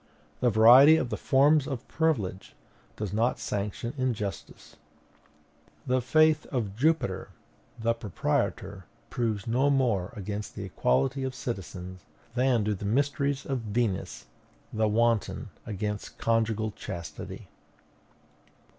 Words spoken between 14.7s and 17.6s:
the wanton, against conjugal chastity.